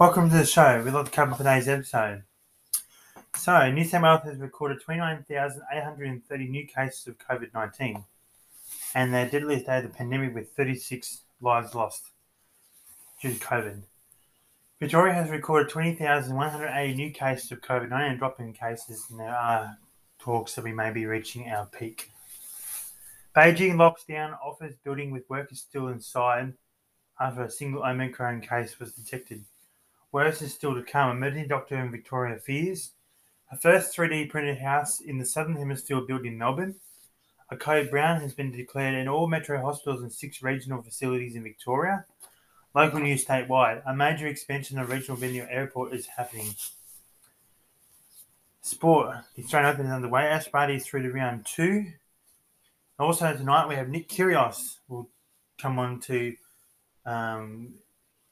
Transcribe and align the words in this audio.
Welcome 0.00 0.30
to 0.30 0.36
the 0.38 0.46
show. 0.46 0.82
We'd 0.82 0.94
like 0.94 1.04
to 1.04 1.10
cover 1.10 1.36
today's 1.36 1.68
episode. 1.68 2.22
So, 3.36 3.70
New 3.70 3.84
South 3.84 4.02
Wales 4.02 4.22
has 4.24 4.38
recorded 4.38 4.80
29,830 4.80 6.48
new 6.48 6.66
cases 6.66 7.06
of 7.06 7.18
COVID 7.18 7.52
19 7.52 8.02
and 8.94 9.12
their 9.12 9.28
deadliest 9.28 9.66
day 9.66 9.76
of 9.76 9.82
the 9.82 9.90
pandemic 9.90 10.34
with 10.34 10.52
36 10.52 11.20
lives 11.42 11.74
lost 11.74 12.12
due 13.20 13.34
to 13.34 13.38
COVID. 13.40 13.82
Victoria 14.80 15.12
has 15.12 15.28
recorded 15.28 15.68
20,180 15.68 16.94
new 16.94 17.10
cases 17.10 17.52
of 17.52 17.60
COVID 17.60 17.90
19 17.90 18.10
and 18.12 18.18
dropping 18.18 18.54
cases, 18.54 19.04
and 19.10 19.20
there 19.20 19.36
are 19.36 19.76
talks 20.18 20.54
that 20.54 20.64
we 20.64 20.72
may 20.72 20.90
be 20.90 21.04
reaching 21.04 21.50
our 21.50 21.66
peak. 21.66 22.10
Beijing 23.36 23.76
locks 23.76 24.04
down 24.04 24.32
office 24.42 24.76
building 24.82 25.10
with 25.10 25.28
workers 25.28 25.60
still 25.60 25.88
inside 25.88 26.54
after 27.20 27.42
a 27.42 27.50
single 27.50 27.82
Omicron 27.82 28.40
case 28.40 28.80
was 28.80 28.94
detected. 28.94 29.44
Worse 30.12 30.42
is 30.42 30.52
still 30.52 30.74
to 30.74 30.82
come. 30.82 31.10
Emergency 31.10 31.48
doctor 31.48 31.76
in 31.76 31.90
Victoria 31.90 32.38
fears. 32.38 32.92
A 33.52 33.56
first 33.56 33.96
3D 33.96 34.28
printed 34.28 34.58
house 34.58 35.00
in 35.00 35.18
the 35.18 35.26
Southern 35.26 35.56
Hemisphere 35.56 36.00
built 36.00 36.24
in 36.24 36.38
Melbourne. 36.38 36.76
A 37.50 37.56
code 37.56 37.90
brown 37.90 38.20
has 38.20 38.32
been 38.32 38.52
declared 38.52 38.94
in 38.94 39.08
all 39.08 39.26
metro 39.26 39.60
hospitals 39.60 40.02
and 40.02 40.12
six 40.12 40.42
regional 40.42 40.82
facilities 40.82 41.34
in 41.34 41.42
Victoria. 41.42 42.04
Local 42.74 43.00
news 43.00 43.24
statewide. 43.24 43.82
A 43.86 43.94
major 43.94 44.28
expansion 44.28 44.78
of 44.78 44.88
regional 44.88 45.16
venue 45.16 45.46
airport 45.50 45.92
is 45.92 46.06
happening. 46.06 46.54
Sport. 48.62 49.16
The 49.34 49.42
Australian 49.42 49.72
Open 49.72 49.86
is 49.86 49.92
underway. 49.92 50.26
Ash 50.26 50.46
is 50.70 50.86
through 50.86 51.02
to 51.02 51.12
round 51.12 51.44
two. 51.46 51.86
Also 52.98 53.34
tonight 53.36 53.66
we 53.66 53.74
have 53.74 53.88
Nick 53.88 54.08
Kyrgios 54.08 54.76
will 54.86 55.08
come 55.58 55.78
on 55.78 55.98
to 56.00 56.36
um, 57.06 57.74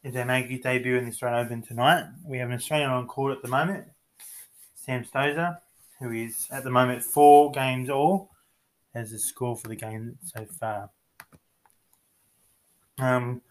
if 0.02 0.14
they 0.14 0.24
make 0.24 0.46
his 0.46 0.60
debut 0.60 0.96
in 0.96 1.04
the 1.04 1.10
Australian 1.10 1.46
Open 1.46 1.62
tonight. 1.62 2.06
We 2.24 2.38
have 2.38 2.48
an 2.48 2.54
Australian 2.54 2.90
on 2.90 3.06
court 3.06 3.36
at 3.36 3.42
the 3.42 3.48
moment, 3.48 3.86
Sam 4.74 5.04
Stosur, 5.04 5.58
who 5.98 6.12
is 6.12 6.46
at 6.50 6.64
the 6.64 6.70
moment 6.70 7.02
four 7.02 7.50
games 7.50 7.90
all 7.90 8.30
as 8.94 9.10
the 9.10 9.18
score 9.18 9.56
for 9.56 9.68
the 9.68 9.76
game 9.76 10.18
so 10.22 10.46
far. 10.58 10.90
Um, 12.98 13.42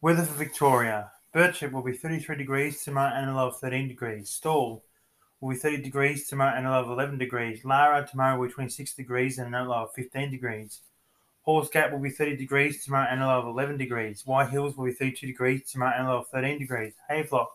weather 0.00 0.22
for 0.22 0.34
Victoria. 0.34 1.10
Birchip 1.34 1.72
will 1.72 1.82
be 1.82 1.92
33 1.92 2.36
degrees 2.36 2.82
tomorrow 2.82 3.12
and 3.14 3.30
a 3.30 3.34
low 3.34 3.48
of 3.48 3.58
13 3.58 3.88
degrees. 3.88 4.30
Stawell 4.30 4.82
will 5.40 5.50
be 5.50 5.56
30 5.56 5.82
degrees 5.82 6.28
tomorrow 6.28 6.56
and 6.56 6.66
a 6.66 6.70
low 6.70 6.82
of 6.82 6.90
11 6.90 7.18
degrees. 7.18 7.64
Lara 7.64 8.06
tomorrow 8.06 8.38
will 8.38 8.48
be 8.48 8.52
26 8.52 8.94
degrees 8.94 9.38
and 9.38 9.54
a 9.54 9.64
low 9.64 9.84
of 9.84 9.94
15 9.94 10.30
degrees. 10.30 10.80
Halls 11.46 11.70
Gap 11.70 11.92
will 11.92 12.00
be 12.00 12.10
30 12.10 12.36
degrees 12.36 12.84
tomorrow 12.84 13.06
and 13.08 13.20
low 13.20 13.38
of 13.38 13.46
11 13.46 13.78
degrees. 13.78 14.26
White 14.26 14.50
Hills 14.50 14.76
will 14.76 14.86
be 14.86 14.92
32 14.92 15.28
degrees 15.28 15.70
tomorrow 15.70 15.94
and 15.96 16.08
low 16.08 16.18
of 16.18 16.28
13 16.28 16.58
degrees. 16.58 16.94
Havelock 17.08 17.52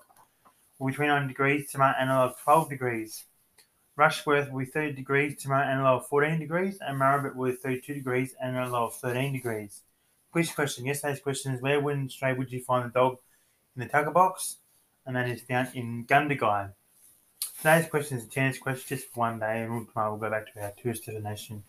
will 0.80 0.88
be 0.88 0.94
29 0.94 1.28
degrees 1.28 1.70
tomorrow 1.70 1.96
and 2.00 2.10
low 2.10 2.28
of 2.28 2.40
12 2.42 2.70
degrees. 2.70 3.26
Rushworth 3.98 4.50
will 4.50 4.60
be 4.60 4.66
30 4.66 4.94
degrees 4.94 5.42
tomorrow 5.42 5.68
and 5.68 5.82
a 5.82 5.84
low 5.84 5.98
of 5.98 6.08
14 6.08 6.40
degrees. 6.40 6.80
And 6.80 7.02
Murrabit 7.02 7.36
will 7.36 7.52
be 7.52 7.58
32 7.58 7.96
degrees 7.96 8.34
and 8.42 8.58
a 8.58 8.70
low 8.70 8.86
of 8.86 8.96
13 8.96 9.34
degrees. 9.34 9.82
Quiz 10.32 10.54
question. 10.54 10.86
Yesterday's 10.86 11.20
question 11.20 11.54
is 11.54 11.62
where 11.62 11.78
in 11.92 12.10
would 12.38 12.52
you 12.52 12.62
find 12.62 12.86
the 12.86 12.94
dog 12.94 13.18
in 13.76 13.82
the 13.82 13.90
tucker 13.90 14.12
box? 14.12 14.56
And 15.06 15.18
that 15.18 15.28
is 15.28 15.42
found 15.42 15.68
in 15.74 16.06
Gundagai. 16.06 16.72
Today's 17.58 17.90
question 17.90 18.20
is 18.20 18.24
a 18.24 18.30
tennis 18.30 18.58
question 18.58 18.98
just 18.98 19.12
for 19.12 19.20
one 19.20 19.40
day, 19.40 19.64
and 19.64 19.88
tomorrow 19.90 20.12
we'll 20.12 20.20
go 20.22 20.30
back 20.30 20.54
to 20.54 20.62
our 20.62 20.72
tourist 20.82 21.06
destination 21.06 21.64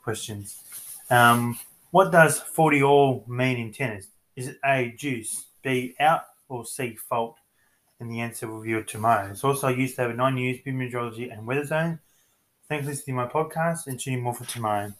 questions. 0.00 0.62
Um, 1.10 1.58
what 1.90 2.12
does 2.12 2.38
40 2.38 2.82
all 2.82 3.24
mean 3.26 3.56
in 3.58 3.72
tennis? 3.72 4.08
Is 4.36 4.48
it 4.48 4.58
A, 4.64 4.94
deuce, 4.98 5.46
B, 5.62 5.94
out, 5.98 6.22
or 6.48 6.64
C, 6.64 6.96
fault? 6.96 7.36
And 8.00 8.10
the 8.10 8.20
answer 8.20 8.46
will 8.46 8.62
be 8.62 8.80
tomorrow. 8.84 9.30
It's 9.30 9.42
also 9.42 9.68
used 9.68 9.96
to 9.96 10.02
have 10.02 10.10
a 10.12 10.14
nine 10.14 10.36
news, 10.36 10.60
meteorology, 10.64 11.30
and 11.30 11.48
Weatherzone. 11.48 11.98
Thanks 12.68 12.84
for 12.84 12.90
listening 12.90 13.16
to 13.16 13.24
my 13.24 13.28
podcast 13.28 13.86
and 13.86 13.98
tuning 13.98 14.20
more 14.22 14.34
for 14.34 14.44
tomorrow. 14.44 14.92